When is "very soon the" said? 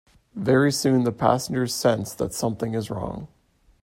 0.33-1.11